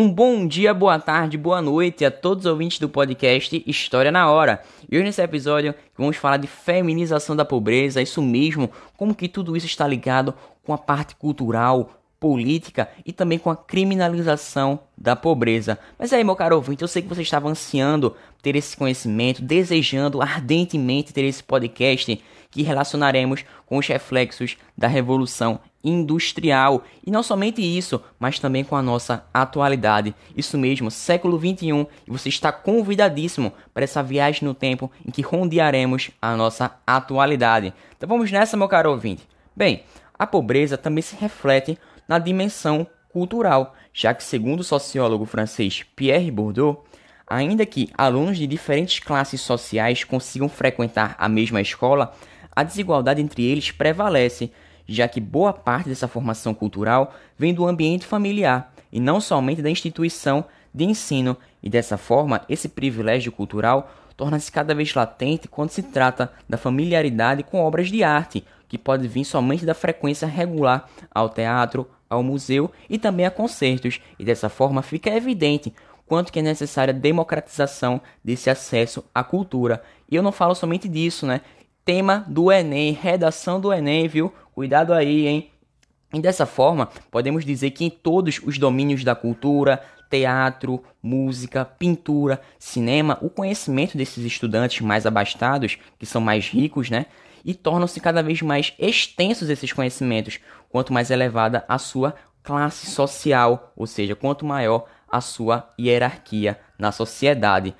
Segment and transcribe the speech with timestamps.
[0.00, 4.30] Um bom dia, boa tarde, boa noite a todos os ouvintes do podcast História na
[4.30, 4.62] Hora.
[4.90, 9.54] E hoje nesse episódio vamos falar de feminização da pobreza, isso mesmo, como que tudo
[9.54, 10.32] isso está ligado
[10.64, 15.78] com a parte cultural, política e também com a criminalização da pobreza.
[15.98, 20.22] Mas aí, meu caro ouvinte, eu sei que você estava ansiando ter esse conhecimento, desejando
[20.22, 27.60] ardentemente ter esse podcast que relacionaremos com os reflexos da revolução industrial e não somente
[27.60, 30.14] isso, mas também com a nossa atualidade.
[30.36, 35.22] Isso mesmo, século 21, e você está convidadíssimo para essa viagem no tempo em que
[35.22, 37.72] rondearemos a nossa atualidade.
[37.96, 39.26] Então vamos nessa, meu caro ouvinte.
[39.56, 39.84] Bem,
[40.18, 46.30] a pobreza também se reflete na dimensão cultural, já que, segundo o sociólogo francês Pierre
[46.30, 46.84] Bourdieu,
[47.26, 52.12] ainda que alunos de diferentes classes sociais consigam frequentar a mesma escola,
[52.54, 54.52] a desigualdade entre eles prevalece,
[54.94, 59.70] já que boa parte dessa formação cultural vem do ambiente familiar e não somente da
[59.70, 60.44] instituição
[60.74, 66.32] de ensino, e dessa forma esse privilégio cultural torna-se cada vez latente quando se trata
[66.48, 71.88] da familiaridade com obras de arte, que pode vir somente da frequência regular ao teatro,
[72.08, 75.72] ao museu e também a concertos, e dessa forma fica evidente
[76.06, 79.80] quanto que é necessária a democratização desse acesso à cultura.
[80.10, 81.40] E eu não falo somente disso, né?
[81.84, 84.32] Tema do Enem, redação do Enem, viu?
[84.60, 85.50] Cuidado aí, hein?
[86.12, 92.38] E dessa forma, podemos dizer que em todos os domínios da cultura, teatro, música, pintura,
[92.58, 97.06] cinema, o conhecimento desses estudantes mais abastados, que são mais ricos, né?
[97.42, 100.38] E tornam-se cada vez mais extensos esses conhecimentos,
[100.68, 106.92] quanto mais elevada a sua classe social, ou seja, quanto maior a sua hierarquia na
[106.92, 107.74] sociedade.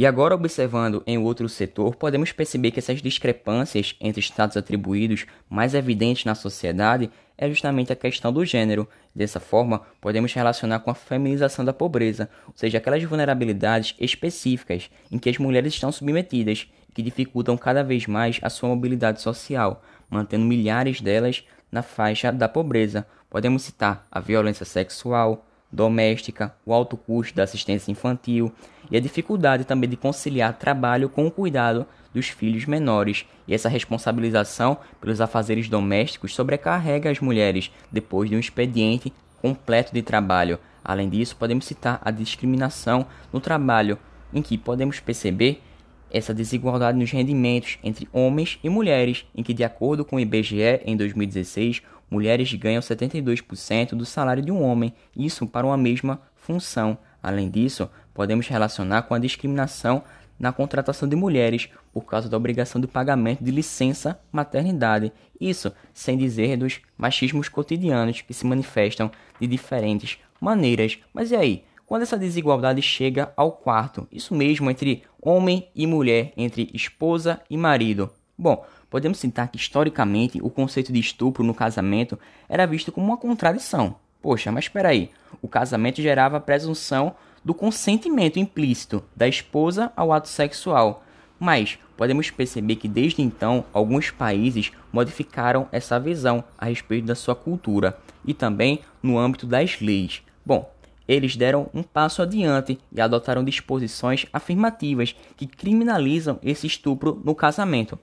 [0.00, 5.74] E agora, observando em outro setor, podemos perceber que essas discrepâncias entre status atribuídos mais
[5.74, 8.88] evidentes na sociedade é justamente a questão do gênero.
[9.14, 15.18] Dessa forma, podemos relacionar com a feminização da pobreza, ou seja, aquelas vulnerabilidades específicas em
[15.18, 20.46] que as mulheres estão submetidas, que dificultam cada vez mais a sua mobilidade social, mantendo
[20.46, 23.06] milhares delas na faixa da pobreza.
[23.28, 28.52] Podemos citar a violência sexual, doméstica, o alto custo da assistência infantil
[28.90, 33.24] e a dificuldade também de conciliar trabalho com o cuidado dos filhos menores.
[33.46, 40.02] E essa responsabilização pelos afazeres domésticos sobrecarrega as mulheres depois de um expediente completo de
[40.02, 40.58] trabalho.
[40.84, 43.98] Além disso, podemos citar a discriminação no trabalho,
[44.32, 45.62] em que podemos perceber
[46.10, 50.80] essa desigualdade nos rendimentos entre homens e mulheres, em que, de acordo com o IBGE,
[50.84, 56.98] em 2016, mulheres ganham 72% do salário de um homem, isso para uma mesma função.
[57.22, 60.02] Além disso, podemos relacionar com a discriminação
[60.38, 65.12] na contratação de mulheres por causa da obrigação de pagamento de licença maternidade.
[65.38, 70.98] Isso sem dizer dos machismos cotidianos que se manifestam de diferentes maneiras.
[71.12, 71.64] Mas e aí?
[71.90, 77.56] Quando essa desigualdade chega ao quarto, isso mesmo entre homem e mulher, entre esposa e
[77.56, 78.08] marido.
[78.38, 82.16] Bom, podemos citar que historicamente o conceito de estupro no casamento
[82.48, 83.96] era visto como uma contradição.
[84.22, 85.10] Poxa, mas espera aí,
[85.42, 87.12] o casamento gerava a presunção
[87.44, 91.02] do consentimento implícito da esposa ao ato sexual.
[91.40, 97.34] Mas podemos perceber que desde então alguns países modificaram essa visão a respeito da sua
[97.34, 100.22] cultura e também no âmbito das leis.
[100.46, 100.70] Bom,
[101.14, 107.98] eles deram um passo adiante e adotaram disposições afirmativas que criminalizam esse estupro no casamento.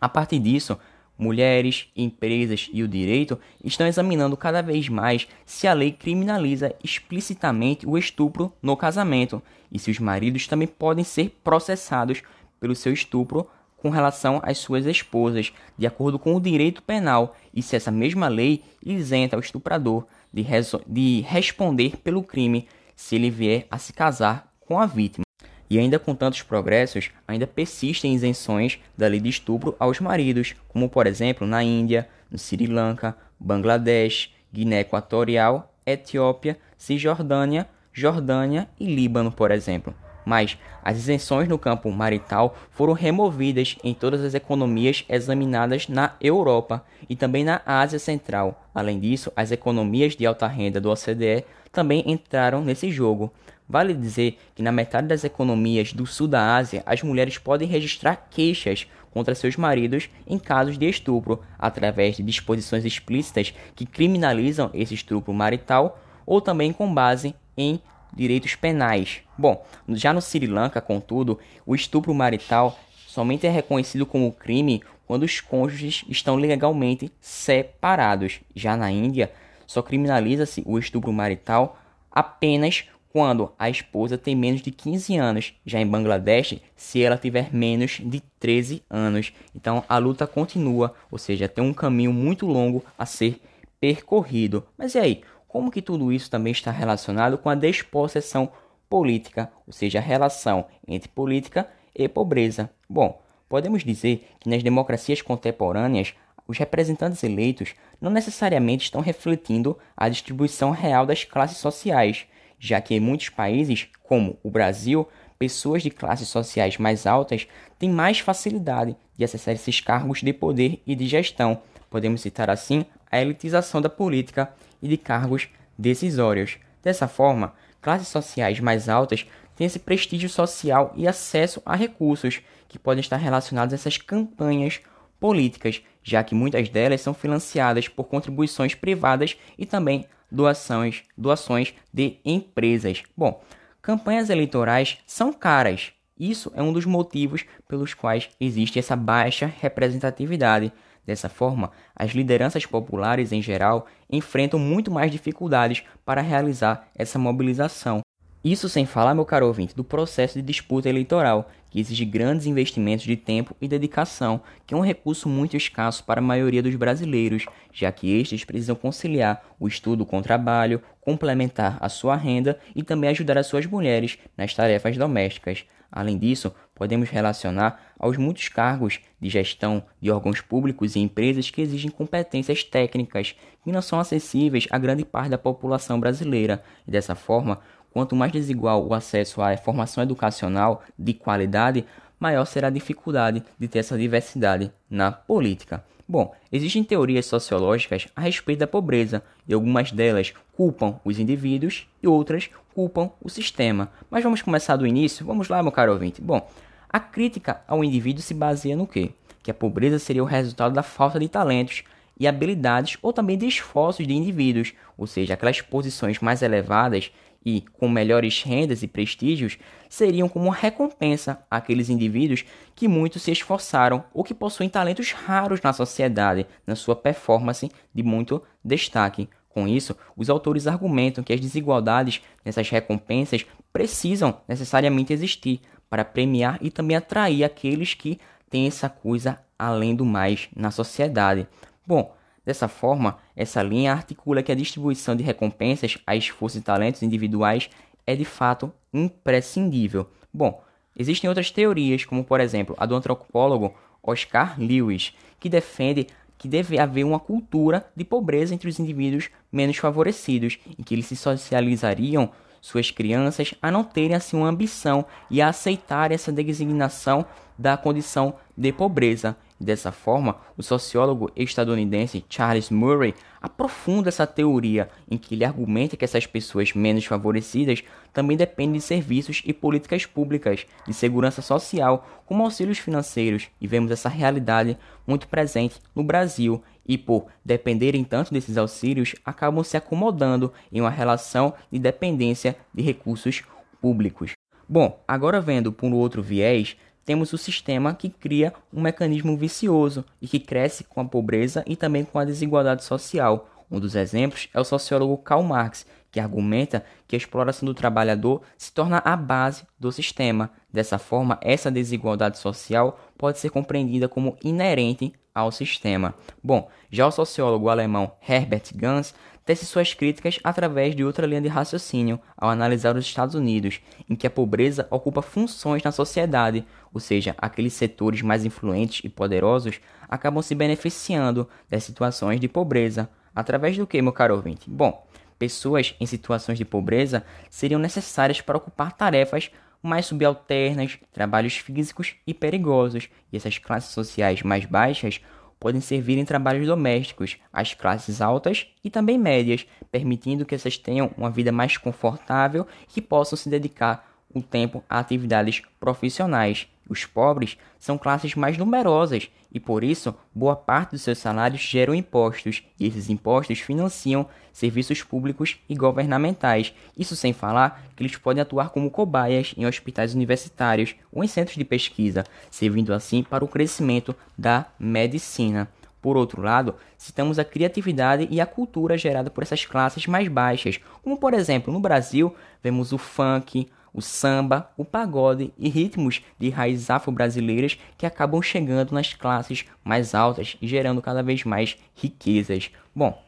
[0.00, 0.78] A partir disso,
[1.18, 7.86] mulheres, empresas e o direito estão examinando cada vez mais se a lei criminaliza explicitamente
[7.86, 12.22] o estupro no casamento e se os maridos também podem ser processados
[12.58, 13.46] pelo seu estupro
[13.80, 18.28] com relação às suas esposas, de acordo com o direito penal, e se essa mesma
[18.28, 20.46] lei isenta o estuprador de,
[20.86, 25.24] de responder pelo crime se ele vier a se casar com a vítima.
[25.68, 30.88] E ainda com tantos progressos, ainda persistem isenções da lei de estupro aos maridos, como
[30.88, 39.32] por exemplo na Índia, no Sri Lanka, Bangladesh, Guiné Equatorial, Etiópia, Cisjordânia, Jordânia e Líbano,
[39.32, 39.94] por exemplo
[40.24, 46.84] mas as isenções no campo marital foram removidas em todas as economias examinadas na Europa
[47.08, 48.66] e também na Ásia Central.
[48.74, 53.32] Além disso, as economias de alta renda do OCDE também entraram nesse jogo.
[53.68, 58.26] Vale dizer que na metade das economias do sul da Ásia, as mulheres podem registrar
[58.28, 64.94] queixas contra seus maridos em casos de estupro, através de disposições explícitas que criminalizam esse
[64.94, 67.80] estupro marital ou também com base em
[68.14, 69.22] direitos penais.
[69.36, 75.24] Bom, já no Sri Lanka, contudo, o estupro marital somente é reconhecido como crime quando
[75.24, 78.40] os cônjuges estão legalmente separados.
[78.54, 79.32] Já na Índia,
[79.66, 81.78] só criminaliza-se o estupro marital
[82.10, 85.54] apenas quando a esposa tem menos de 15 anos.
[85.66, 89.32] Já em Bangladesh, se ela tiver menos de 13 anos.
[89.54, 93.40] Então a luta continua, ou seja, tem um caminho muito longo a ser
[93.80, 94.64] percorrido.
[94.78, 95.22] Mas e aí?
[95.50, 98.52] Como que tudo isso também está relacionado com a despossessão
[98.88, 102.70] política, ou seja, a relação entre política e pobreza?
[102.88, 106.14] Bom, podemos dizer que nas democracias contemporâneas,
[106.46, 112.26] os representantes eleitos não necessariamente estão refletindo a distribuição real das classes sociais,
[112.56, 117.90] já que em muitos países, como o Brasil, pessoas de classes sociais mais altas têm
[117.90, 121.60] mais facilidade de acessar esses cargos de poder e de gestão.
[121.90, 124.50] Podemos citar assim a elitização da política
[124.80, 126.56] e de cargos decisórios.
[126.82, 127.52] Dessa forma,
[127.82, 129.26] classes sociais mais altas
[129.56, 134.80] têm esse prestígio social e acesso a recursos que podem estar relacionados a essas campanhas
[135.18, 142.18] políticas, já que muitas delas são financiadas por contribuições privadas e também doações, doações de
[142.24, 143.02] empresas.
[143.16, 143.42] Bom,
[143.82, 145.92] campanhas eleitorais são caras.
[146.18, 150.72] Isso é um dos motivos pelos quais existe essa baixa representatividade
[151.06, 158.00] Dessa forma, as lideranças populares em geral enfrentam muito mais dificuldades para realizar essa mobilização.
[158.42, 163.04] Isso sem falar, meu caro ouvinte, do processo de disputa eleitoral, que exige grandes investimentos
[163.04, 167.44] de tempo e dedicação, que é um recurso muito escasso para a maioria dos brasileiros,
[167.70, 172.82] já que estes precisam conciliar o estudo com o trabalho, complementar a sua renda e
[172.82, 175.66] também ajudar as suas mulheres nas tarefas domésticas.
[175.92, 176.50] Além disso,
[176.80, 182.64] podemos relacionar aos muitos cargos de gestão de órgãos públicos e empresas que exigem competências
[182.64, 186.62] técnicas que não são acessíveis a grande parte da população brasileira.
[186.88, 187.60] E dessa forma,
[187.92, 191.84] quanto mais desigual o acesso à formação educacional de qualidade,
[192.18, 195.84] maior será a dificuldade de ter essa diversidade na política.
[196.08, 202.08] Bom, existem teorias sociológicas a respeito da pobreza, e algumas delas culpam os indivíduos e
[202.08, 203.90] outras culpam o sistema.
[204.10, 205.26] Mas vamos começar do início?
[205.26, 206.22] Vamos lá, meu caro ouvinte.
[206.22, 206.48] Bom,
[206.92, 209.12] a crítica ao indivíduo se baseia no quê?
[209.42, 211.84] Que a pobreza seria o resultado da falta de talentos
[212.18, 217.12] e habilidades ou também de esforços de indivíduos, ou seja, aquelas posições mais elevadas
[217.46, 219.56] e com melhores rendas e prestígios
[219.88, 222.44] seriam como recompensa àqueles indivíduos
[222.74, 228.02] que muito se esforçaram ou que possuem talentos raros na sociedade, na sua performance de
[228.02, 229.28] muito destaque.
[229.48, 235.60] Com isso, os autores argumentam que as desigualdades nessas recompensas precisam necessariamente existir
[235.90, 241.46] para premiar e também atrair aqueles que têm essa coisa além do mais na sociedade.
[241.86, 242.14] Bom,
[242.44, 247.68] Dessa forma, essa linha articula que a distribuição de recompensas a esforços e talentos individuais
[248.06, 250.08] é de fato imprescindível.
[250.32, 250.62] Bom,
[250.98, 256.06] existem outras teorias, como por exemplo a do antropólogo Oscar Lewis, que defende
[256.38, 261.06] que deve haver uma cultura de pobreza entre os indivíduos menos favorecidos, em que eles
[261.06, 267.24] se socializariam suas crianças a não terem assim uma ambição e a aceitar essa designação
[267.58, 269.36] da condição de pobreza.
[269.62, 276.04] Dessa forma, o sociólogo estadunidense Charles Murray aprofunda essa teoria em que ele argumenta que
[276.04, 282.42] essas pessoas menos favorecidas também dependem de serviços e políticas públicas de segurança social, como
[282.42, 288.58] auxílios financeiros, e vemos essa realidade muito presente no Brasil e por dependerem tanto desses
[288.58, 293.44] auxílios, acabam se acomodando em uma relação de dependência de recursos
[293.80, 294.32] públicos.
[294.68, 300.26] Bom, agora vendo por outro viés, temos o sistema que cria um mecanismo vicioso e
[300.26, 303.48] que cresce com a pobreza e também com a desigualdade social.
[303.70, 308.42] Um dos exemplos é o sociólogo Karl Marx, que argumenta que a exploração do trabalhador
[308.58, 310.50] se torna a base do sistema.
[310.72, 316.14] Dessa forma, essa desigualdade social pode ser compreendida como inerente ao sistema.
[316.42, 321.48] Bom, já o sociólogo alemão Herbert Gans tece suas críticas através de outra linha de
[321.48, 327.00] raciocínio ao analisar os Estados Unidos, em que a pobreza ocupa funções na sociedade, ou
[327.00, 333.08] seja, aqueles setores mais influentes e poderosos acabam se beneficiando das situações de pobreza.
[333.34, 334.68] Através do que, meu caro ouvinte?
[334.68, 335.06] Bom,
[335.38, 339.50] pessoas em situações de pobreza seriam necessárias para ocupar tarefas
[339.82, 345.20] mais subalternas, trabalhos físicos e perigosos, e essas classes sociais mais baixas
[345.58, 351.10] podem servir em trabalhos domésticos às classes altas e também médias, permitindo que essas tenham
[351.16, 356.68] uma vida mais confortável e possam se dedicar o tempo a atividades profissionais.
[356.88, 361.94] Os pobres são classes mais numerosas e, por isso, boa parte dos seus salários geram
[361.94, 366.74] impostos, e esses impostos financiam serviços públicos e governamentais.
[366.98, 371.56] Isso sem falar que eles podem atuar como cobaias em hospitais universitários ou em centros
[371.56, 375.68] de pesquisa, servindo assim para o crescimento da medicina.
[376.02, 380.80] Por outro lado, citamos a criatividade e a cultura gerada por essas classes mais baixas,
[381.02, 386.48] como por exemplo, no Brasil, vemos o funk, o samba, o pagode e ritmos de
[386.48, 392.70] raízes afro-brasileiras que acabam chegando nas classes mais altas e gerando cada vez mais riquezas.
[392.94, 393.22] Bom,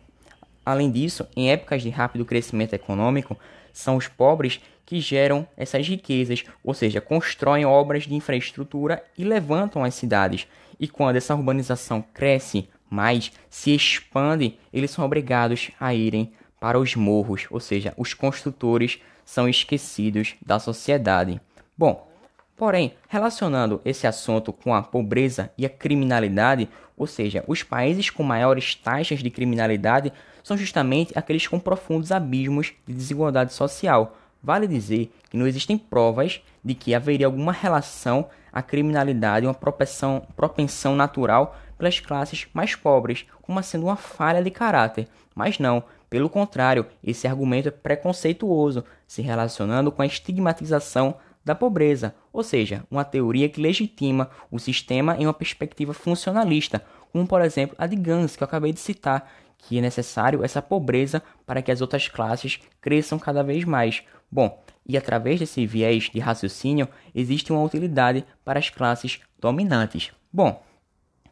[0.64, 3.36] além disso, em épocas de rápido crescimento econômico,
[3.72, 9.84] são os pobres que geram essas riquezas, ou seja, constroem obras de infraestrutura e levantam
[9.84, 10.46] as cidades.
[10.78, 16.94] E quando essa urbanização cresce mais, se expande, eles são obrigados a irem para os
[16.94, 19.00] morros, ou seja, os construtores
[19.32, 21.40] são esquecidos da sociedade.
[21.76, 22.06] Bom,
[22.54, 28.22] porém, relacionando esse assunto com a pobreza e a criminalidade, ou seja, os países com
[28.22, 30.12] maiores taxas de criminalidade
[30.44, 34.18] são justamente aqueles com profundos abismos de desigualdade social.
[34.42, 40.26] Vale dizer que não existem provas de que haveria alguma relação à criminalidade, uma propensão,
[40.36, 45.08] propensão natural pelas classes mais pobres, como sendo uma falha de caráter.
[45.34, 52.14] Mas não, pelo contrário, esse argumento é preconceituoso, se relacionando com a estigmatização da pobreza,
[52.32, 57.74] ou seja, uma teoria que legitima o sistema em uma perspectiva funcionalista, como por exemplo
[57.76, 61.72] a de Gans, que eu acabei de citar, que é necessário essa pobreza para que
[61.72, 64.04] as outras classes cresçam cada vez mais.
[64.30, 70.12] Bom, e através desse viés de raciocínio existe uma utilidade para as classes dominantes.
[70.32, 70.62] Bom,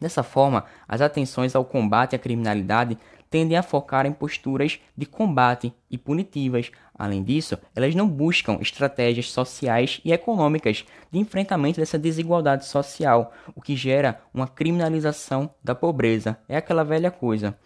[0.00, 2.99] dessa forma, as atenções ao combate à criminalidade
[3.30, 6.73] tendem a focar em posturas de combate e punitivas.
[6.99, 13.62] Além disso, elas não buscam estratégias sociais e econômicas de enfrentamento dessa desigualdade social, o
[13.62, 16.37] que gera uma criminalização da pobreza.
[16.49, 17.57] É aquela velha coisa.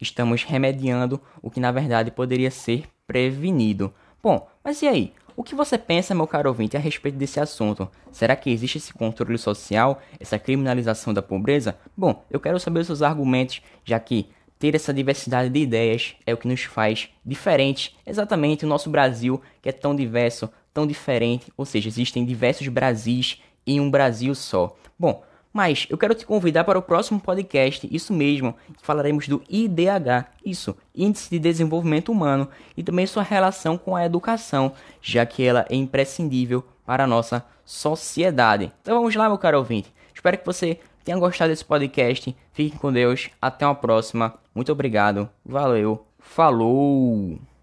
[0.00, 3.92] Estamos remediando o que na verdade poderia ser prevenido.
[4.22, 5.12] Bom, mas e aí?
[5.38, 7.88] O que você pensa, meu caro ouvinte, a respeito desse assunto?
[8.10, 11.78] Será que existe esse controle social, essa criminalização da pobreza?
[11.96, 14.28] Bom, eu quero saber os seus argumentos, já que
[14.58, 17.96] ter essa diversidade de ideias é o que nos faz diferentes.
[18.04, 23.40] Exatamente o nosso Brasil, que é tão diverso, tão diferente, ou seja, existem diversos Brasis
[23.64, 24.76] em um Brasil só.
[24.98, 30.26] Bom, mas eu quero te convidar para o próximo podcast, isso mesmo, falaremos do IDH,
[30.44, 35.66] isso, Índice de Desenvolvimento Humano, e também sua relação com a educação, já que ela
[35.68, 38.72] é imprescindível para a nossa sociedade.
[38.82, 39.92] Então vamos lá, meu caro ouvinte.
[40.14, 42.36] Espero que você tenha gostado desse podcast.
[42.52, 43.30] Fique com Deus.
[43.40, 44.34] Até uma próxima.
[44.54, 45.28] Muito obrigado.
[45.44, 46.04] Valeu.
[46.18, 47.47] Falou!